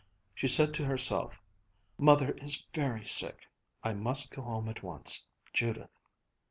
She 0.33 0.47
said 0.47 0.73
to 0.73 0.85
herself: 0.85 1.39
"Mother 1.99 2.31
is 2.31 2.63
very 2.73 3.05
sick. 3.05 3.45
I 3.83 3.93
must 3.93 4.31
go 4.31 4.41
home 4.41 4.67
at 4.67 4.81
once. 4.81 5.27
Judith." 5.53 5.99